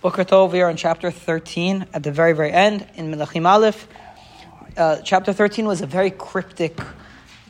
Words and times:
Boker 0.00 0.46
we 0.46 0.62
are 0.62 0.70
in 0.70 0.78
chapter 0.78 1.10
13 1.10 1.88
at 1.92 2.02
the 2.02 2.10
very, 2.10 2.32
very 2.32 2.50
end 2.50 2.86
in 2.94 3.12
Melachim 3.12 3.46
Aleph. 3.46 3.86
Uh, 4.74 4.96
chapter 5.02 5.34
13 5.34 5.66
was 5.66 5.82
a 5.82 5.86
very 5.86 6.10
cryptic 6.10 6.80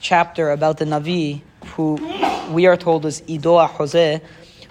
chapter 0.01 0.51
about 0.51 0.79
the 0.79 0.85
Navi 0.85 1.43
who 1.77 1.95
we 2.51 2.67
are 2.67 2.77
told 2.77 3.07
is 3.07 3.23
Ido 3.29 3.65
Jose, 3.65 4.21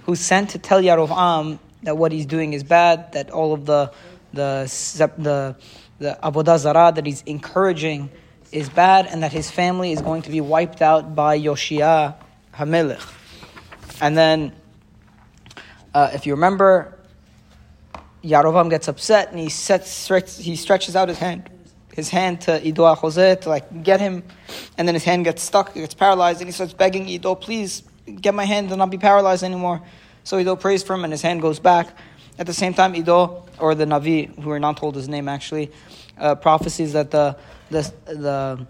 who 0.03 0.15
sent 0.17 0.49
to 0.49 0.59
tell 0.59 0.81
Yarovam 0.81 1.57
that 1.83 1.95
what 1.95 2.11
he's 2.11 2.25
doing 2.25 2.51
is 2.51 2.65
bad, 2.65 3.13
that 3.13 3.31
all 3.31 3.53
of 3.53 3.65
the 3.65 3.93
the 4.33 4.65
the 5.17 5.55
the 5.99 6.19
avodah 6.21 6.57
zarah 6.57 6.91
that 6.93 7.05
he's 7.05 7.21
encouraging 7.21 8.09
is 8.51 8.67
bad, 8.67 9.07
and 9.07 9.23
that 9.23 9.31
his 9.31 9.49
family 9.49 9.93
is 9.93 10.01
going 10.01 10.23
to 10.23 10.29
be 10.29 10.41
wiped 10.41 10.81
out 10.81 11.15
by 11.15 11.39
Yoshia 11.39 12.15
Hamelech. 12.55 13.01
And 14.01 14.17
then, 14.17 14.51
uh, 15.93 16.09
if 16.13 16.25
you 16.25 16.33
remember, 16.33 16.98
Yarovam 18.23 18.69
gets 18.69 18.87
upset 18.87 19.31
and 19.31 19.39
he 19.39 19.49
sets 19.49 20.37
he 20.37 20.55
stretches 20.55 20.95
out 20.95 21.07
his 21.07 21.17
hand, 21.17 21.49
his 21.93 22.09
hand 22.09 22.41
to 22.41 22.65
Ido 22.65 22.93
Jose 22.95 23.35
to 23.37 23.49
like 23.49 23.83
get 23.83 23.99
him, 23.99 24.23
and 24.77 24.87
then 24.87 24.95
his 24.95 25.03
hand 25.03 25.25
gets 25.25 25.41
stuck, 25.41 25.73
he 25.73 25.81
gets 25.81 25.93
paralyzed, 25.93 26.41
and 26.41 26.47
he 26.47 26.51
starts 26.51 26.73
begging 26.73 27.07
Ido, 27.07 27.35
please 27.35 27.83
get 28.21 28.33
my 28.33 28.45
hand 28.45 28.69
and 28.69 28.77
not 28.77 28.89
be 28.89 28.97
paralyzed 28.97 29.43
anymore. 29.43 29.81
So 30.23 30.37
Ido 30.37 30.55
prays 30.55 30.83
for 30.83 30.93
him, 30.93 31.03
and 31.03 31.13
his 31.13 31.21
hand 31.21 31.41
goes 31.41 31.59
back. 31.59 31.95
At 32.37 32.45
the 32.45 32.53
same 32.53 32.73
time, 32.73 32.95
Ido 32.95 33.45
or 33.57 33.75
the 33.75 33.85
Navi, 33.85 34.37
who 34.41 34.49
are 34.51 34.59
not 34.59 34.77
told 34.77 34.95
his 34.95 35.09
name 35.09 35.27
actually, 35.27 35.71
uh, 36.17 36.35
prophecies 36.35 36.93
that 36.93 37.11
the 37.11 37.37
the 37.69 37.93
the 38.05 38.67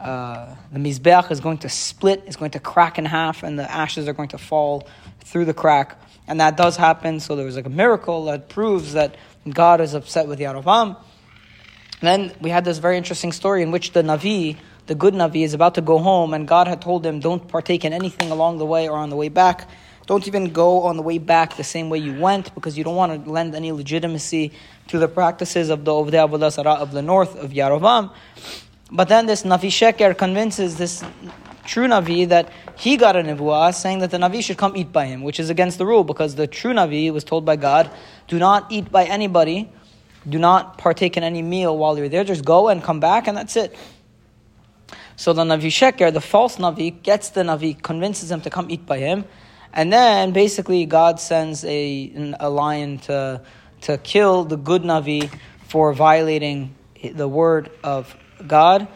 uh, 0.00 0.54
the 0.72 0.78
mizbeach 0.78 1.30
is 1.30 1.40
going 1.40 1.58
to 1.58 1.68
split, 1.68 2.22
is 2.26 2.36
going 2.36 2.50
to 2.52 2.60
crack 2.60 2.98
in 2.98 3.04
half, 3.04 3.42
and 3.42 3.58
the 3.58 3.70
ashes 3.70 4.08
are 4.08 4.12
going 4.12 4.28
to 4.28 4.38
fall 4.38 4.86
through 5.20 5.44
the 5.44 5.54
crack. 5.54 5.98
And 6.28 6.40
that 6.40 6.56
does 6.56 6.76
happen. 6.76 7.20
So 7.20 7.36
there 7.36 7.44
was 7.44 7.56
like 7.56 7.66
a 7.66 7.70
miracle 7.70 8.24
that 8.26 8.48
proves 8.48 8.94
that 8.94 9.16
God 9.48 9.80
is 9.80 9.94
upset 9.94 10.26
with 10.26 10.38
Yarovam. 10.38 10.96
Then 12.00 12.32
we 12.40 12.50
had 12.50 12.64
this 12.64 12.78
very 12.78 12.96
interesting 12.96 13.32
story 13.32 13.62
in 13.62 13.70
which 13.70 13.92
the 13.92 14.02
Navi, 14.02 14.56
the 14.86 14.94
good 14.94 15.14
Navi, 15.14 15.44
is 15.44 15.54
about 15.54 15.74
to 15.76 15.80
go 15.80 15.98
home, 15.98 16.34
and 16.34 16.46
God 16.46 16.68
had 16.68 16.82
told 16.82 17.06
him, 17.06 17.20
Don't 17.20 17.48
partake 17.48 17.84
in 17.84 17.92
anything 17.92 18.30
along 18.30 18.58
the 18.58 18.66
way 18.66 18.88
or 18.88 18.98
on 18.98 19.08
the 19.08 19.16
way 19.16 19.28
back. 19.28 19.68
Don't 20.06 20.26
even 20.28 20.52
go 20.52 20.82
on 20.82 20.96
the 20.96 21.02
way 21.02 21.18
back 21.18 21.56
the 21.56 21.64
same 21.64 21.90
way 21.90 21.98
you 21.98 22.20
went 22.20 22.54
because 22.54 22.78
you 22.78 22.84
don't 22.84 22.94
want 22.94 23.24
to 23.24 23.30
lend 23.30 23.54
any 23.54 23.72
legitimacy 23.72 24.52
to 24.88 24.98
the 24.98 25.08
practices 25.08 25.68
of 25.68 25.84
the 25.84 25.90
Ovdei 25.90 26.50
Zarah 26.52 26.74
of 26.74 26.92
the 26.92 27.02
north 27.02 27.34
of 27.36 27.50
Yarovam. 27.50 28.12
But 28.90 29.08
then 29.08 29.26
this 29.26 29.42
Navi 29.42 29.68
Sheker 29.68 30.16
convinces 30.16 30.76
this 30.76 31.02
true 31.66 31.86
Navi 31.86 32.28
that 32.28 32.52
he 32.76 32.96
got 32.96 33.16
a 33.16 33.20
Nibuah 33.20 33.74
saying 33.74 34.00
that 34.00 34.10
the 34.10 34.18
Navi 34.18 34.42
should 34.42 34.58
come 34.58 34.76
eat 34.76 34.92
by 34.92 35.06
him, 35.06 35.22
which 35.22 35.40
is 35.40 35.50
against 35.50 35.78
the 35.78 35.86
rule 35.86 36.04
because 36.04 36.34
the 36.34 36.46
true 36.46 36.72
Navi 36.72 37.12
was 37.12 37.24
told 37.24 37.44
by 37.44 37.56
God, 37.56 37.90
do 38.28 38.38
not 38.38 38.70
eat 38.70 38.90
by 38.90 39.04
anybody, 39.04 39.70
do 40.28 40.38
not 40.38 40.78
partake 40.78 41.16
in 41.16 41.22
any 41.22 41.42
meal 41.42 41.76
while 41.76 41.96
you're 41.98 42.08
there, 42.08 42.24
just 42.24 42.44
go 42.44 42.68
and 42.68 42.82
come 42.82 43.00
back 43.00 43.28
and 43.28 43.36
that's 43.36 43.56
it. 43.56 43.76
So 45.16 45.32
the 45.32 45.44
Navi 45.44 45.68
Sheker, 45.68 46.12
the 46.12 46.20
false 46.20 46.56
Navi, 46.56 47.02
gets 47.02 47.30
the 47.30 47.42
Navi, 47.42 47.80
convinces 47.80 48.30
him 48.30 48.42
to 48.42 48.50
come 48.50 48.70
eat 48.70 48.84
by 48.84 48.98
him, 48.98 49.24
and 49.72 49.92
then 49.92 50.32
basically 50.32 50.84
God 50.84 51.20
sends 51.20 51.64
a, 51.64 52.34
a 52.38 52.50
lion 52.50 52.98
to, 53.00 53.40
to 53.82 53.98
kill 53.98 54.44
the 54.44 54.56
good 54.56 54.82
Navi 54.82 55.30
for 55.68 55.92
violating 55.92 56.74
the 57.02 57.26
word 57.26 57.70
of 57.82 58.14
God. 58.46 58.88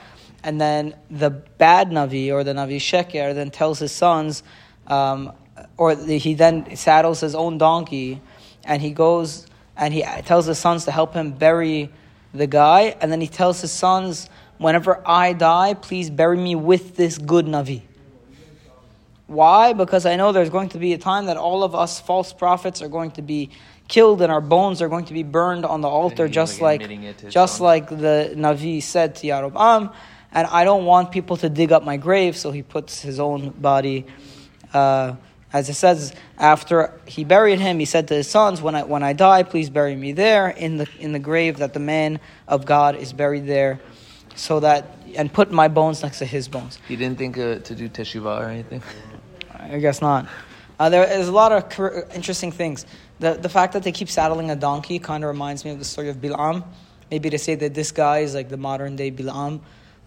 And 0.42 0.60
then 0.60 0.94
the 1.10 1.30
bad 1.30 1.90
Navi 1.90 2.32
or 2.32 2.44
the 2.44 2.52
Navi 2.52 2.76
Sheker 2.76 3.34
then 3.34 3.50
tells 3.50 3.78
his 3.78 3.92
sons, 3.92 4.42
um, 4.86 5.32
or 5.76 5.94
the, 5.94 6.18
he 6.18 6.34
then 6.34 6.76
saddles 6.76 7.20
his 7.20 7.34
own 7.34 7.58
donkey 7.58 8.20
and 8.64 8.80
he 8.80 8.90
goes 8.90 9.46
and 9.76 9.92
he 9.94 10.02
tells 10.24 10.46
his 10.46 10.58
sons 10.58 10.84
to 10.84 10.92
help 10.92 11.14
him 11.14 11.32
bury 11.32 11.90
the 12.34 12.46
guy. 12.46 12.96
And 13.00 13.10
then 13.10 13.20
he 13.20 13.28
tells 13.28 13.60
his 13.60 13.72
sons, 13.72 14.28
whenever 14.58 15.02
I 15.06 15.32
die, 15.32 15.74
please 15.74 16.10
bury 16.10 16.36
me 16.36 16.54
with 16.54 16.96
this 16.96 17.18
good 17.18 17.46
Navi. 17.46 17.82
Why? 19.26 19.72
Because 19.72 20.06
I 20.06 20.16
know 20.16 20.32
there's 20.32 20.50
going 20.50 20.70
to 20.70 20.78
be 20.78 20.92
a 20.92 20.98
time 20.98 21.26
that 21.26 21.36
all 21.36 21.62
of 21.62 21.74
us 21.74 22.00
false 22.00 22.32
prophets 22.32 22.82
are 22.82 22.88
going 22.88 23.12
to 23.12 23.22
be 23.22 23.50
killed 23.86 24.22
and 24.22 24.32
our 24.32 24.40
bones 24.40 24.82
are 24.82 24.88
going 24.88 25.04
to 25.04 25.14
be 25.14 25.22
burned 25.22 25.64
on 25.64 25.80
the 25.80 25.88
altar, 25.88 26.28
just 26.28 26.60
like 26.60 26.82
just 27.28 27.60
like 27.60 27.88
the 27.88 28.34
Navi 28.36 28.82
said 28.82 29.14
to 29.16 29.26
Yarovam. 29.28 29.94
And 30.32 30.46
I 30.46 30.64
don't 30.64 30.84
want 30.84 31.10
people 31.10 31.36
to 31.38 31.48
dig 31.48 31.72
up 31.72 31.84
my 31.84 31.96
grave, 31.96 32.36
so 32.36 32.50
he 32.50 32.62
puts 32.62 33.02
his 33.02 33.18
own 33.18 33.50
body. 33.50 34.06
Uh, 34.72 35.16
as 35.52 35.68
it 35.68 35.74
says, 35.74 36.14
after 36.38 37.00
he 37.06 37.24
buried 37.24 37.58
him, 37.58 37.80
he 37.80 37.84
said 37.84 38.06
to 38.08 38.14
his 38.14 38.30
sons, 38.30 38.62
"When 38.62 38.76
I 38.76 38.84
when 38.84 39.02
I 39.02 39.12
die, 39.12 39.42
please 39.42 39.68
bury 39.68 39.96
me 39.96 40.12
there 40.12 40.48
in 40.48 40.76
the 40.76 40.88
in 41.00 41.12
the 41.12 41.18
grave 41.18 41.58
that 41.58 41.72
the 41.74 41.80
man 41.80 42.20
of 42.46 42.64
God 42.64 42.94
is 42.94 43.12
buried 43.12 43.46
there, 43.46 43.80
so 44.36 44.60
that 44.60 44.86
and 45.16 45.32
put 45.32 45.50
my 45.50 45.66
bones 45.66 46.02
next 46.02 46.18
to 46.18 46.24
his 46.24 46.46
bones." 46.46 46.78
He 46.86 46.94
didn't 46.94 47.18
think 47.18 47.36
uh, 47.36 47.58
to 47.58 47.74
do 47.74 47.88
teshuvah 47.88 48.40
or 48.40 48.48
anything. 48.48 48.82
I 49.58 49.78
guess 49.78 50.00
not. 50.00 50.28
Uh, 50.78 50.88
there 50.88 51.04
is 51.04 51.28
a 51.28 51.32
lot 51.32 51.52
of 51.52 52.14
interesting 52.14 52.52
things. 52.52 52.86
The, 53.18 53.34
the 53.34 53.50
fact 53.50 53.74
that 53.74 53.82
they 53.82 53.92
keep 53.92 54.08
saddling 54.08 54.50
a 54.50 54.56
donkey 54.56 54.98
kind 54.98 55.22
of 55.24 55.28
reminds 55.28 55.62
me 55.64 55.72
of 55.72 55.78
the 55.78 55.84
story 55.84 56.08
of 56.08 56.16
Bilam. 56.22 56.64
Maybe 57.10 57.28
to 57.28 57.38
say 57.38 57.54
that 57.56 57.74
this 57.74 57.92
guy 57.92 58.20
is 58.20 58.34
like 58.34 58.48
the 58.48 58.56
modern 58.56 58.96
day 58.96 59.10
Bilam, 59.10 59.60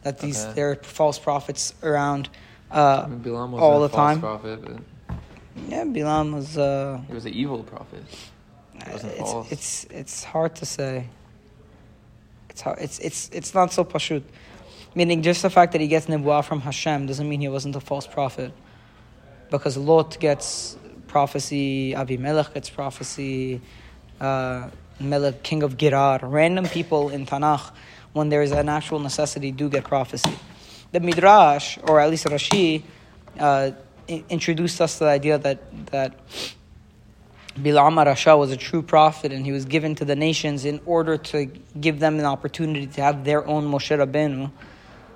that 0.03 0.19
these 0.19 0.44
okay. 0.44 0.53
there 0.53 0.72
are 0.72 0.75
false 0.75 1.19
prophets 1.19 1.74
around 1.84 2.30
uh, 2.72 3.06
I 3.06 3.08
mean, 3.08 3.36
all 3.36 3.81
the 3.81 3.90
time. 3.90 4.19
Prophet. 4.19 4.59
Yeah, 5.69 5.84
Bilam 5.84 6.34
was. 6.34 6.58
Uh, 6.58 7.02
he 7.08 7.14
was 7.14 7.25
an 7.25 7.34
evil 7.34 7.64
prophet. 7.64 8.03
It 8.75 9.03
it's, 9.06 9.52
it's 9.52 9.84
it's 9.91 10.24
hard 10.24 10.56
to 10.56 10.66
say. 10.66 11.08
It's 12.50 12.62
hard, 12.62 12.80
it's 12.80 13.00
it's 13.00 13.30
it's 13.31 13.53
not 13.53 13.72
so 13.72 13.84
pashut. 13.86 14.24
Meaning, 14.96 15.22
just 15.22 15.41
the 15.41 15.50
fact 15.50 15.72
that 15.72 15.81
he 15.81 15.88
gets 15.88 16.06
nebuah 16.08 16.44
from 16.44 16.62
Hashem 16.62 17.08
doesn't 17.08 17.28
mean 17.28 17.41
he 17.41 17.50
wasn't 17.50 17.75
a 17.75 17.80
false 17.80 18.06
prophet 18.06 18.52
because 19.50 19.78
Lot 19.78 20.20
gets 20.20 20.78
prophecy, 21.08 21.94
Avimelech 21.94 22.53
gets 22.53 22.70
prophecy, 22.70 23.62
uh, 24.20 24.70
Melech, 25.00 25.44
king 25.44 25.64
of 25.64 25.78
Gerar. 25.78 26.20
Random 26.22 26.66
people 26.66 27.09
in 27.09 27.26
Tanakh, 27.26 27.72
when 28.14 28.30
there 28.30 28.42
is 28.42 28.52
an 28.52 28.70
actual 28.70 29.00
necessity, 29.00 29.52
do 29.52 29.70
get 29.70 29.84
prophecy. 29.84 30.34
The 30.92 31.00
Midrash, 31.00 31.78
or 31.84 32.00
at 32.00 32.09
least 32.09 32.26
Rashi, 32.26 32.84
uh, 33.40 33.72
introduced 34.08 34.82
us 34.82 34.98
to 34.98 35.06
the 35.06 35.09
idea 35.09 35.38
that 35.38 35.88
that 35.88 36.20
Bilam 37.56 38.03
Rasha 38.03 38.38
was 38.38 38.52
a 38.52 38.58
true 38.58 38.82
prophet 38.82 39.32
and 39.32 39.46
he 39.46 39.52
was 39.52 39.66
given 39.66 39.96
to 39.96 40.06
the 40.06 40.16
nations 40.16 40.66
in 40.66 40.82
order 40.86 41.18
to 41.18 41.46
give 41.80 42.00
them 42.00 42.20
an 42.20 42.26
opportunity 42.26 42.88
to 42.88 43.02
have 43.02 43.24
their 43.24 43.46
own 43.48 43.66
Moshe 43.72 43.96
Rabbeinu 43.96 44.52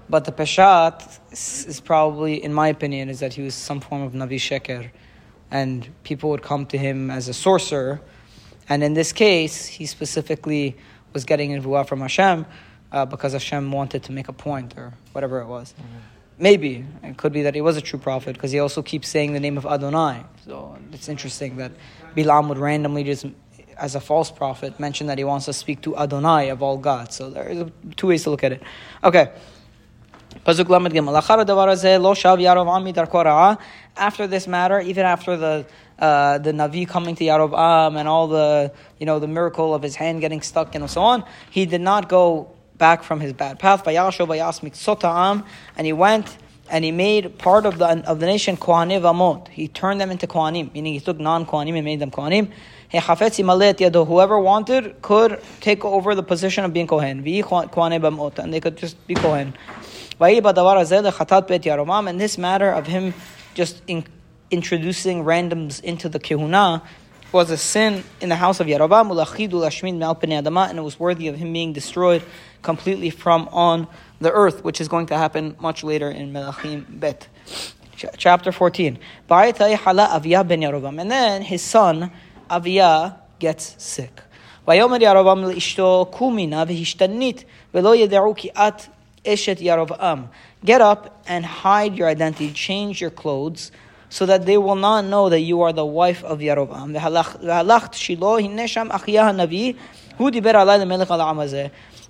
but 0.09 0.25
the 0.25 0.31
Peshat 0.31 1.19
is 1.31 1.81
probably, 1.81 2.41
in 2.41 2.53
my 2.53 2.69
opinion, 2.69 3.09
is 3.09 3.19
that 3.19 3.33
he 3.33 3.41
was 3.41 3.55
some 3.55 3.81
form 3.81 4.01
of 4.01 4.13
Navi 4.13 4.37
Sheker. 4.37 4.89
And 5.51 5.87
people 6.03 6.29
would 6.29 6.41
come 6.41 6.65
to 6.67 6.77
him 6.77 7.11
as 7.11 7.27
a 7.27 7.33
sorcerer. 7.33 8.01
And 8.69 8.83
in 8.83 8.93
this 8.93 9.13
case, 9.13 9.65
he 9.65 9.85
specifically 9.85 10.77
was 11.13 11.23
getting 11.25 11.51
Nevuah 11.51 11.87
from 11.87 12.01
Hashem 12.01 12.45
uh, 12.91 13.05
because 13.05 13.33
Hashem 13.33 13.71
wanted 13.71 14.03
to 14.03 14.11
make 14.11 14.27
a 14.27 14.33
point 14.33 14.77
or 14.77 14.93
whatever 15.13 15.39
it 15.41 15.47
was. 15.47 15.73
Mm-hmm. 15.73 15.97
Maybe. 16.39 16.85
It 17.01 17.17
could 17.17 17.33
be 17.33 17.43
that 17.43 17.55
he 17.55 17.61
was 17.61 17.77
a 17.77 17.81
true 17.81 17.99
prophet 17.99 18.33
because 18.33 18.51
he 18.51 18.59
also 18.59 18.81
keeps 18.83 19.07
saying 19.07 19.33
the 19.33 19.39
name 19.39 19.57
of 19.57 19.65
Adonai. 19.65 20.23
So 20.45 20.77
it's 20.91 21.09
interesting 21.09 21.57
that 21.57 21.71
Bilam 22.15 22.47
would 22.49 22.59
randomly 22.59 23.03
just, 23.03 23.25
as 23.77 23.95
a 23.95 23.99
false 23.99 24.29
prophet, 24.29 24.79
mention 24.79 25.07
that 25.07 25.17
he 25.17 25.23
wants 25.23 25.45
to 25.45 25.53
speak 25.53 25.81
to 25.81 25.97
Adonai 25.97 26.49
of 26.49 26.61
all 26.61 26.77
gods. 26.77 27.15
So 27.15 27.29
there 27.29 27.49
are 27.49 27.71
two 27.95 28.07
ways 28.07 28.23
to 28.23 28.29
look 28.29 28.43
at 28.43 28.51
it. 28.51 28.61
Okay. 29.03 29.31
After 30.47 30.63
this 34.27 34.47
matter, 34.47 34.79
even 34.79 35.05
after 35.05 35.35
the 35.35 35.65
uh, 35.99 36.37
the 36.37 36.53
Navi 36.53 36.87
coming 36.87 37.15
to 37.15 37.25
Yarovam 37.25 37.99
and 37.99 38.07
all 38.07 38.29
the 38.29 38.71
you 38.97 39.05
know 39.05 39.19
the 39.19 39.27
miracle 39.27 39.75
of 39.75 39.83
his 39.83 39.97
hand 39.97 40.21
getting 40.21 40.41
stuck 40.41 40.73
and 40.73 40.89
so 40.89 41.01
on, 41.01 41.25
he 41.51 41.65
did 41.65 41.81
not 41.81 42.07
go 42.07 42.49
back 42.77 43.03
from 43.03 43.19
his 43.19 43.33
bad 43.33 43.59
path. 43.59 43.85
And 43.85 44.25
he 45.85 45.91
went 45.91 46.37
and 46.69 46.85
he 46.85 46.91
made 46.91 47.37
part 47.37 47.65
of 47.65 47.77
the 47.77 47.87
of 48.09 48.21
the 48.21 48.25
nation 48.25 48.55
Kohanim 48.55 49.01
Bamot. 49.01 49.49
He 49.49 49.67
turned 49.67 49.99
them 49.99 50.11
into 50.11 50.27
Kohanim, 50.27 50.73
meaning 50.73 50.93
he 50.93 51.01
took 51.01 51.19
non 51.19 51.45
Kohanim 51.45 51.75
and 51.75 51.83
made 51.83 51.99
them 51.99 52.11
Kohanim. 52.11 52.53
Whoever 52.89 54.39
wanted 54.39 55.01
could 55.01 55.41
take 55.59 55.83
over 55.83 56.15
the 56.15 56.23
position 56.23 56.63
of 56.63 56.71
being 56.71 56.87
Kohen. 56.87 57.17
And 57.17 58.53
they 58.53 58.59
could 58.61 58.77
just 58.77 59.07
be 59.07 59.13
Kohen. 59.13 59.53
And 60.19 62.19
this 62.19 62.37
matter 62.37 62.71
of 62.71 62.87
him 62.87 63.13
just 63.53 63.81
in, 63.87 64.05
introducing 64.49 65.23
randoms 65.23 65.83
into 65.83 66.09
the 66.09 66.19
kehunah 66.19 66.81
was 67.31 67.51
a 67.51 67.57
sin 67.57 68.03
in 68.21 68.29
the 68.29 68.35
house 68.35 68.59
of 68.59 68.67
Yeroboam, 68.67 70.69
and 70.69 70.79
it 70.79 70.81
was 70.81 70.99
worthy 70.99 71.27
of 71.27 71.35
him 71.35 71.53
being 71.53 71.73
destroyed 71.73 72.23
completely 72.61 73.09
from 73.09 73.47
on 73.49 73.87
the 74.19 74.31
earth, 74.31 74.63
which 74.63 74.81
is 74.81 74.87
going 74.87 75.07
to 75.07 75.17
happen 75.17 75.55
much 75.59 75.83
later 75.83 76.09
in 76.09 76.33
Melachim 76.33 76.99
Bet. 76.99 77.27
Chapter 78.17 78.51
14. 78.51 78.99
And 79.29 81.11
then 81.11 81.41
his 81.41 81.61
son, 81.61 82.11
Aviyah, 82.49 83.17
gets 83.39 83.75
sick. 83.77 84.21
ויאמר 84.67 85.01
ירבעם 85.01 85.43
לאשתו 85.43 86.05
קומי 86.11 86.47
נא 86.47 86.63
והשתנית 86.67 87.43
ולא 87.73 87.95
ידעו 87.95 88.33
כי 88.35 88.49
את 88.49 88.81
Ishet 89.23 89.61
Yarovam, 89.61 90.29
get 90.63 90.81
up 90.81 91.23
and 91.27 91.45
hide 91.45 91.95
your 91.95 92.07
identity, 92.07 92.51
change 92.51 93.01
your 93.01 93.09
clothes, 93.09 93.71
so 94.09 94.25
that 94.25 94.45
they 94.45 94.57
will 94.57 94.75
not 94.75 95.05
know 95.05 95.29
that 95.29 95.41
you 95.41 95.61
are 95.61 95.73
the 95.73 95.85
wife 95.85 96.23
of 96.23 96.39
Yarovam. 96.39 96.95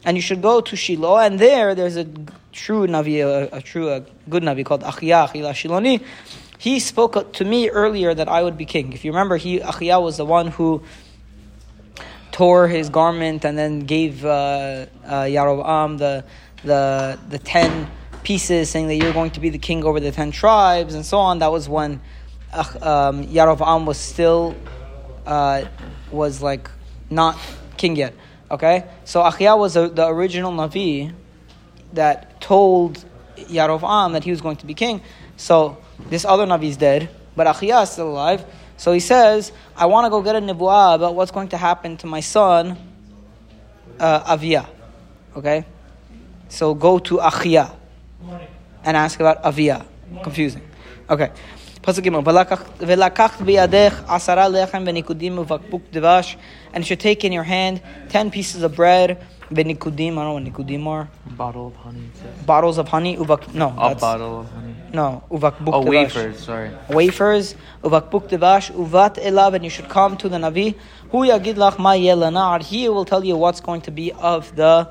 And 0.05 0.15
you 0.15 0.21
should 0.21 0.41
go 0.41 0.61
to 0.61 0.75
Shiloh, 0.75 1.17
and 1.17 1.39
there 1.39 1.75
there's 1.75 1.97
a 1.97 2.07
true 2.51 2.87
Navi, 2.87 3.19
a, 3.19 3.57
a 3.57 3.61
true 3.61 3.89
a 3.89 4.05
good 4.29 4.43
Navi 4.43 4.63
called 4.63 4.83
Achiyah, 4.83 5.29
Achila 5.29 5.51
Shiloni. 5.51 6.03
He 6.59 6.79
spoke 6.79 7.33
to 7.33 7.45
me 7.45 7.69
earlier 7.69 8.13
that 8.13 8.27
I 8.27 8.43
would 8.43 8.57
be 8.57 8.65
king. 8.65 8.93
If 8.93 9.03
you 9.03 9.11
remember, 9.11 9.37
he 9.37 9.59
Achiyah 9.59 10.01
was 10.01 10.17
the 10.17 10.25
one 10.25 10.47
who 10.47 10.83
tore 12.31 12.67
his 12.67 12.89
garment 12.89 13.43
and 13.43 13.57
then 13.57 13.79
gave 13.81 14.23
uh, 14.23 14.85
uh 15.05 15.23
Yarovam 15.23 15.97
the 15.97 16.23
the, 16.67 17.17
the 17.29 17.39
ten 17.39 17.89
pieces, 18.23 18.69
saying 18.69 18.87
that 18.87 18.95
you're 18.95 19.13
going 19.13 19.31
to 19.31 19.39
be 19.39 19.49
the 19.49 19.57
king 19.57 19.83
over 19.83 19.99
the 19.99 20.11
ten 20.11 20.31
tribes 20.31 20.93
and 20.93 21.05
so 21.05 21.17
on. 21.17 21.39
That 21.39 21.51
was 21.51 21.67
when 21.67 22.01
uh, 22.53 22.59
um, 22.81 23.25
Yarovam 23.25 23.85
was 23.85 23.97
still 23.97 24.55
uh, 25.25 25.65
was 26.11 26.41
like 26.41 26.69
not 27.09 27.37
king 27.77 27.95
yet. 27.95 28.13
Okay, 28.49 28.85
so 29.03 29.21
Achia 29.21 29.57
was 29.57 29.73
the, 29.73 29.89
the 29.89 30.07
original 30.07 30.51
Navi 30.51 31.13
that 31.93 32.39
told 32.39 33.03
Yarovam 33.35 34.13
that 34.13 34.23
he 34.23 34.31
was 34.31 34.41
going 34.41 34.57
to 34.57 34.65
be 34.65 34.73
king. 34.73 35.01
So 35.35 35.77
this 36.09 36.23
other 36.23 36.45
Navi 36.45 36.69
is 36.69 36.77
dead, 36.77 37.09
but 37.35 37.47
Achia 37.47 37.83
is 37.83 37.89
still 37.91 38.09
alive. 38.09 38.45
So 38.77 38.93
he 38.93 38.99
says, 38.99 39.51
I 39.75 39.87
want 39.87 40.05
to 40.05 40.09
go 40.09 40.21
get 40.21 40.35
a 40.35 40.39
nibuah 40.39 40.95
about 40.95 41.15
what's 41.15 41.31
going 41.31 41.49
to 41.49 41.57
happen 41.57 41.97
to 41.97 42.07
my 42.07 42.19
son, 42.19 42.77
uh, 43.99 44.23
Avia. 44.27 44.69
Okay? 45.35 45.65
So 46.48 46.74
go 46.74 46.98
to 46.98 47.18
Achia 47.18 47.70
and 48.84 48.96
ask 48.96 49.20
about 49.20 49.38
Avia. 49.44 49.84
Confusing. 50.22 50.62
Okay. 51.08 51.30
פסוק 51.82 52.04
ג' 52.04 52.10
"ולקחת- 52.26 52.78
ולקחת 52.80 53.42
בידך 53.42 54.02
עשרה 54.08 54.48
לחם 54.48 54.82
וניקודים 54.86 55.38
ובקבוק 55.38 55.82
דבש 55.92 56.36
and 56.74 56.76
you 56.78 56.82
should 56.84 57.00
take 57.00 57.24
in 57.24 57.32
your 57.32 57.42
hand 57.44 57.80
ten 58.12 58.30
pieces 58.30 58.62
of 58.62 58.76
bread 58.76 59.16
וניקודים, 59.52 60.18
I 60.18 60.22
don't 60.22 60.24
know 60.24 60.34
what 60.34 60.42
ניקודים 60.44 60.86
are, 60.86 61.06
Bottle 61.36 61.66
of 61.66 61.76
honey. 61.84 61.98
it 61.98 62.16
says. 62.16 62.46
bottles 62.46 62.78
of 62.78 62.88
honey, 62.88 63.16
ubak, 63.16 63.52
no, 63.54 63.72
A 63.76 63.88
that's, 63.88 64.00
bottle 64.00 64.40
of 64.40 64.46
honey. 64.54 64.74
no, 64.94 65.22
ubakbuk 65.30 65.74
Oh, 65.74 65.82
devash. 65.82 65.88
wafers. 66.14 66.38
Sorry. 66.44 66.70
wafers, 66.88 67.54
ubakbuk 67.82 68.28
devash, 68.28 68.70
uvat 68.72 69.14
elav, 69.28 69.54
and 69.54 69.64
you 69.64 69.70
should 69.70 69.88
come 69.88 70.16
to 70.16 70.28
the 70.28 70.36
Navi. 70.38 70.74
Hu 71.10 71.18
yagid 71.26 71.56
lach 71.56 71.78
ma 71.78 71.92
yeh 71.92 72.14
lanar. 72.14 72.62
He 72.62 72.88
will 72.88 73.04
tell 73.04 73.24
you 73.24 73.36
what's 73.36 73.60
going 73.60 73.80
to 73.82 73.90
be 73.90 74.12
of 74.12 74.54
the 74.56 74.88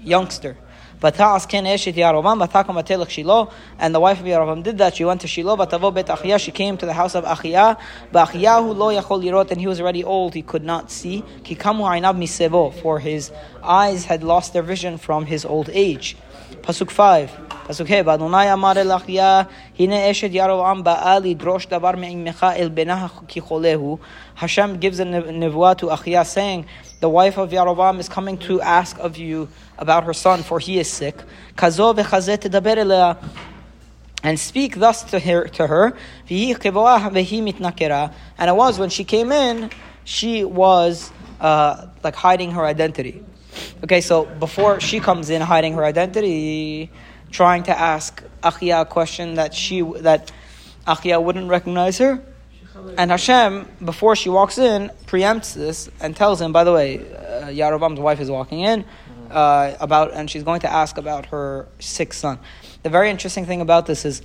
youngster. 0.00 0.56
Vata'as 1.01 1.47
ken 1.47 1.65
eshet 1.65 1.93
Yarovam, 1.93 2.43
vatakam 2.43 2.81
atelech 2.81 3.09
Shiloh, 3.09 3.51
and 3.77 3.93
the 3.93 3.99
wife 3.99 4.19
of 4.19 4.25
Yarovam 4.25 4.63
did 4.63 4.79
that. 4.79 4.95
She 4.95 5.05
went 5.05 5.21
to 5.21 5.27
Shiloh, 5.27 5.55
vatavo 5.55 5.93
bet 5.93 6.07
Achia. 6.07 6.39
She 6.39 6.49
came 6.49 6.75
to 6.75 6.87
the 6.87 6.93
house 6.93 7.13
of 7.13 7.23
Achia, 7.23 7.77
Ba'achiyahu 8.11 8.75
lo 8.75 8.87
yachol 8.89 9.23
lirot, 9.23 9.51
and 9.51 9.61
he 9.61 9.67
was 9.67 9.79
already 9.79 10.03
old. 10.03 10.33
He 10.33 10.41
could 10.41 10.63
not 10.63 10.89
see. 10.89 11.23
Ki 11.43 11.55
kamu 11.55 11.81
ainav 11.81 12.17
misevo, 12.17 12.73
for 12.81 12.97
his 12.97 13.31
eyes 13.61 14.05
had 14.05 14.23
lost 14.23 14.53
their 14.53 14.63
vision 14.63 14.97
from 14.97 15.27
his 15.27 15.45
old 15.45 15.69
age. 15.71 16.17
Pasuk 16.62 16.90
5. 16.90 17.30
Pasuk 17.66 17.88
Hey, 17.88 18.02
ואדוני 18.04 18.52
אמר 18.52 18.72
אל 18.76 18.92
אחיה, 18.92 19.42
הנה 19.78 20.10
אשת 20.10 20.28
ירבעם 20.32 20.84
באה 20.84 21.18
לדרוש 21.18 21.66
דבר 21.66 21.90
מעמך 21.96 22.46
אל 22.56 22.68
בנה 22.68 23.06
כי 23.28 23.40
חולה 23.40 23.74
הוא. 23.74 23.98
Hashem 24.36 24.78
gives 24.80 25.00
a 25.00 25.04
nevuah 25.04 25.76
to 25.76 25.86
Achia 25.86 26.24
saying, 26.26 26.64
the 27.00 27.08
wife 27.08 27.38
of 27.38 27.50
Yarovam 27.50 27.98
is 27.98 28.08
coming 28.08 28.36
to 28.38 28.60
ask 28.60 28.98
of 28.98 29.16
you 29.16 29.48
about 29.78 30.04
her 30.04 30.12
son, 30.12 30.42
for 30.42 30.58
he 30.58 30.78
is 30.78 30.88
sick. 30.88 31.22
כזו 31.56 31.94
וכזה 31.96 32.36
תדבר 32.36 32.72
אליה. 32.72 33.12
And 34.24 34.38
speak 34.38 34.76
thus 34.76 35.02
to 35.04 35.18
her, 35.18 35.48
to 35.48 35.66
her, 35.66 35.92
והיא 36.26 36.54
כבואה 36.54 37.08
והיא 37.12 37.42
מתנכרה. 37.42 38.06
And 38.38 38.50
it 38.50 38.56
was 38.56 38.78
when 38.78 38.90
she 38.90 39.04
came 39.04 39.32
in, 39.32 39.70
she 40.04 40.44
was 40.44 41.10
uh, 41.40 41.86
like 42.04 42.14
hiding 42.14 42.50
her 42.52 42.64
identity. 42.64 43.22
Okay, 43.83 44.01
so 44.01 44.25
before 44.25 44.79
she 44.79 44.99
comes 44.99 45.29
in 45.29 45.41
hiding 45.41 45.73
her 45.73 45.85
identity, 45.85 46.89
trying 47.31 47.63
to 47.63 47.77
ask 47.77 48.23
Achia 48.41 48.81
a 48.81 48.85
question 48.85 49.35
that 49.35 49.53
she 49.53 49.81
that 49.81 50.31
Achia 50.85 51.21
wouldn't 51.21 51.49
recognize 51.49 51.97
her, 51.97 52.21
and 52.97 53.11
Hashem, 53.11 53.67
before 53.83 54.15
she 54.15 54.29
walks 54.29 54.57
in, 54.57 54.91
preempts 55.05 55.53
this 55.53 55.89
and 55.99 56.15
tells 56.15 56.41
him, 56.41 56.51
by 56.51 56.63
the 56.63 56.73
way, 56.73 56.99
uh, 56.99 57.47
Yarovam's 57.47 57.99
wife 57.99 58.19
is 58.19 58.29
walking 58.29 58.61
in 58.61 58.85
uh, 59.29 59.75
about, 59.79 60.13
and 60.13 60.29
she's 60.29 60.43
going 60.43 60.61
to 60.61 60.71
ask 60.71 60.97
about 60.97 61.27
her 61.27 61.67
sick 61.79 62.13
son. 62.13 62.39
The 62.83 62.89
very 62.89 63.09
interesting 63.09 63.45
thing 63.45 63.61
about 63.61 63.85
this 63.85 64.05
is, 64.05 64.21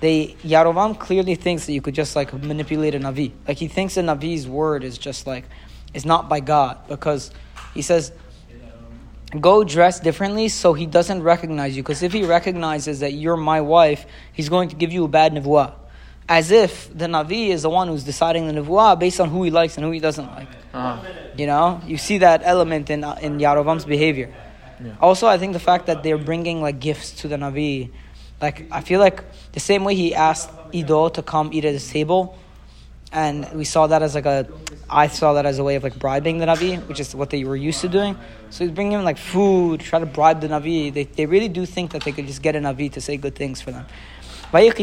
they 0.00 0.34
Yarovam 0.42 0.98
clearly 0.98 1.36
thinks 1.36 1.66
that 1.66 1.72
you 1.72 1.80
could 1.80 1.94
just 1.94 2.16
like 2.16 2.32
manipulate 2.34 2.94
a 2.96 2.98
navi. 2.98 3.30
Like 3.46 3.58
he 3.58 3.68
thinks 3.68 3.96
a 3.96 4.02
navi's 4.02 4.48
word 4.48 4.82
is 4.82 4.98
just 4.98 5.28
like 5.28 5.44
is 5.94 6.04
not 6.04 6.28
by 6.28 6.40
God 6.40 6.78
because 6.88 7.30
he 7.72 7.82
says 7.82 8.10
go 9.40 9.64
dress 9.64 10.00
differently 10.00 10.48
so 10.48 10.72
he 10.74 10.86
doesn't 10.86 11.22
recognize 11.22 11.76
you. 11.76 11.82
Because 11.82 12.02
if 12.02 12.12
he 12.12 12.24
recognizes 12.24 13.00
that 13.00 13.12
you're 13.12 13.36
my 13.36 13.60
wife, 13.60 14.06
he's 14.32 14.48
going 14.48 14.68
to 14.68 14.76
give 14.76 14.92
you 14.92 15.04
a 15.04 15.08
bad 15.08 15.32
nivuah. 15.32 15.74
As 16.28 16.50
if 16.50 16.96
the 16.96 17.06
Navi 17.06 17.48
is 17.48 17.62
the 17.62 17.70
one 17.70 17.88
who's 17.88 18.04
deciding 18.04 18.46
the 18.46 18.60
nivuah 18.60 18.98
based 18.98 19.20
on 19.20 19.28
who 19.28 19.42
he 19.42 19.50
likes 19.50 19.76
and 19.76 19.84
who 19.84 19.90
he 19.90 20.00
doesn't 20.00 20.26
like. 20.26 20.48
Uh, 20.72 21.02
You 21.36 21.46
know, 21.46 21.80
you 21.86 21.96
see 21.96 22.18
that 22.18 22.42
element 22.44 22.90
in 22.90 23.04
uh, 23.04 23.16
in 23.20 23.38
Yarovam's 23.38 23.84
behavior. 23.84 24.28
Yeah. 24.84 24.94
Also, 25.00 25.26
I 25.26 25.38
think 25.38 25.52
the 25.52 25.64
fact 25.70 25.86
that 25.86 26.02
they're 26.02 26.18
bringing 26.18 26.60
like 26.60 26.78
gifts 26.78 27.10
to 27.22 27.28
the 27.28 27.36
Navi, 27.36 27.90
like 28.40 28.66
I 28.70 28.80
feel 28.82 29.00
like 29.00 29.24
the 29.52 29.60
same 29.60 29.82
way 29.84 29.94
he 29.94 30.14
asked 30.14 30.50
Ido 30.72 31.08
to 31.08 31.22
come 31.22 31.50
eat 31.52 31.64
at 31.64 31.72
his 31.72 31.88
table, 31.88 32.36
and 33.12 33.50
we 33.52 33.64
saw 33.64 33.86
that 33.86 34.02
as 34.02 34.14
like 34.14 34.26
a 34.26 34.46
I 34.88 35.08
saw 35.08 35.34
that 35.34 35.44
as 35.46 35.58
a 35.58 35.64
way 35.64 35.76
of 35.76 35.84
like 35.84 35.98
bribing 35.98 36.38
the 36.38 36.46
Navi, 36.46 36.86
which 36.86 37.00
is 37.00 37.14
what 37.14 37.30
they 37.30 37.44
were 37.44 37.56
used 37.56 37.80
to 37.82 37.88
doing. 37.88 38.16
So 38.50 38.64
he's 38.64 38.72
bringing 38.72 38.92
him 38.92 39.04
like 39.04 39.16
food, 39.16 39.80
try 39.80 39.98
to 39.98 40.06
bribe 40.06 40.40
the 40.40 40.48
Navi. 40.48 40.92
They, 40.92 41.04
they 41.04 41.26
really 41.26 41.48
do 41.48 41.64
think 41.64 41.92
that 41.92 42.04
they 42.04 42.12
could 42.12 42.26
just 42.26 42.42
get 42.42 42.56
a 42.56 42.58
Navi 42.58 42.92
to 42.92 43.00
say 43.00 43.16
good 43.16 43.34
things 43.34 43.62
for 43.62 43.70
them. 43.70 43.86
And 44.52 44.62
it 44.62 44.76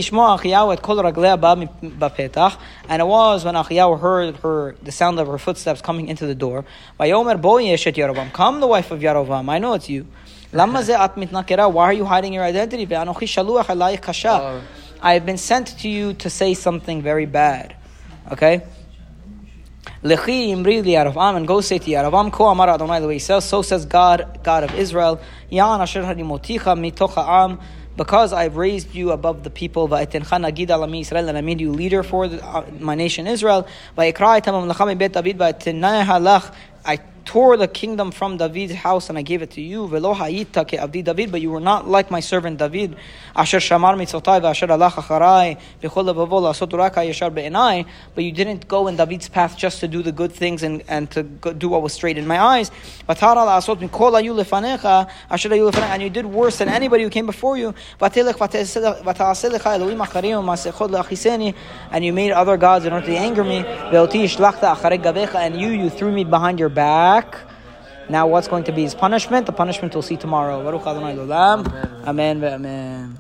was 3.06 3.46
when 3.46 3.54
Achiyahu 3.54 4.00
heard 4.00 4.38
her 4.38 4.76
the 4.82 4.92
sound 4.92 5.20
of 5.20 5.28
her 5.28 5.38
footsteps 5.38 5.82
coming 5.82 6.08
into 6.08 6.26
the 6.26 6.34
door. 6.34 6.66
Come, 6.98 8.62
the 8.62 8.68
wife 8.68 8.90
of 8.90 9.02
Yarovam, 9.02 9.48
I 9.48 9.60
know 9.60 9.76
it's 9.76 9.90
you. 9.90 10.08
Why 10.52 11.84
are 11.84 11.94
you 11.94 12.06
hiding 12.06 12.34
your 12.34 12.44
identity? 12.44 12.88
I 12.92 13.06
have 15.14 15.22
oh. 15.22 15.26
been 15.26 15.38
sent 15.38 15.68
to 15.80 15.88
you 15.88 16.14
to 16.16 16.30
say 16.32 16.56
something 16.56 17.04
very 17.04 17.28
bad. 17.28 17.76
Okay? 18.32 18.62
Lechi 20.04 20.50
imri 20.50 20.82
li 20.82 20.92
Yaravam, 20.92 21.36
and 21.36 21.48
go 21.48 21.62
say 21.62 21.78
to 21.78 21.92
Yaravam, 21.92 22.32
Ko 22.32 22.46
amar 22.46 22.70
Adonai 22.70 23.18
says, 23.18 23.44
so 23.44 23.62
says 23.62 23.86
God, 23.86 24.40
God 24.44 24.64
of 24.64 24.74
Israel, 24.76 25.20
Yan 25.50 25.82
asher 25.82 26.04
harimoticha 26.04 26.78
mitoch 26.78 27.18
am, 27.18 27.60
because 27.98 28.32
I've 28.32 28.56
raised 28.56 28.96
you 28.96 29.12
above 29.12 29.44
the 29.44 29.50
people, 29.50 29.90
va'etencha 29.90 30.40
nagid 30.40 30.70
ala 30.70 30.88
mi 30.88 31.02
Israel, 31.02 31.28
and 31.28 31.38
I 31.38 31.42
made 31.42 31.60
you 31.60 31.74
leader 31.74 32.04
for 32.04 32.30
the, 32.30 32.46
uh, 32.46 32.66
my 32.80 32.96
nation 32.96 33.28
Israel, 33.28 33.68
va'ikra 33.98 34.38
et 34.38 34.46
hamamlecha 34.46 34.88
mi 34.88 34.96
bet 34.96 35.14
David, 35.14 35.38
va'etenai 35.38 36.06
halach, 36.06 36.54
I 36.86 37.00
tore 37.30 37.58
the 37.58 37.68
kingdom 37.68 38.10
from 38.10 38.38
David's 38.38 38.74
house 38.74 39.08
and 39.08 39.16
I 39.16 39.22
gave 39.22 39.44
it 39.44 39.52
to 39.52 39.62
you. 39.62 39.88
Velo 39.88 40.16
avdi 40.16 41.04
David, 41.04 41.32
but 41.32 41.42
you 41.42 41.52
were 41.52 41.60
not 41.60 41.88
like 41.88 42.10
my 42.10 42.22
servant 42.22 42.58
David. 42.58 42.96
Asher 43.36 43.60
shamar. 43.60 43.96
But 48.16 48.24
you 48.24 48.32
didn't 48.32 48.68
go 48.68 48.88
in 48.88 48.96
David's 48.96 49.30
path 49.30 49.56
just 49.56 49.80
to 49.82 49.88
do 49.88 50.02
the 50.02 50.12
good 50.12 50.32
things 50.32 50.64
and, 50.64 50.84
and 50.88 51.12
to 51.12 51.22
do 51.22 51.70
what 51.70 51.84
was 51.84 51.94
straight 51.94 52.18
in 52.18 52.26
my 52.26 52.40
eyes. 52.40 52.72
V'tara 53.08 53.46
lefanecha. 54.42 55.08
And 55.94 56.02
you 56.02 56.10
did 56.10 56.26
worse 56.26 56.58
than 56.58 56.68
anybody 56.70 57.04
who 57.04 57.12
came 57.12 57.28
before 57.28 57.58
you. 57.58 57.76
And 61.92 62.06
you 62.06 62.14
made 62.14 62.32
other 62.32 62.58
gods 62.58 62.86
in 62.86 62.94
order 62.94 63.06
to 63.06 63.16
anger 63.16 63.44
me. 63.44 63.60
And 65.36 65.62
you, 65.62 65.70
you 65.70 65.90
threw 65.92 66.12
me 66.12 66.24
behind 66.24 66.60
your 66.60 66.70
back. 66.70 67.19
Now, 68.10 68.28
what's 68.28 68.48
going 68.48 68.64
to 68.64 68.72
be 68.72 68.82
his 68.82 68.96
punishment? 68.96 69.46
The 69.46 69.52
punishment 69.52 69.94
we'll 69.94 70.02
see 70.02 70.18
tomorrow. 70.18 70.64
Amen. 72.08 72.44
Amen. 72.44 73.20